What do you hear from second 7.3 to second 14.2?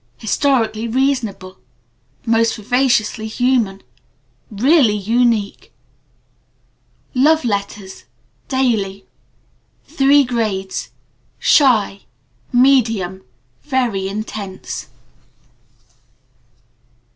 Letters. (Three grades: Shy. Daily. Medium. Very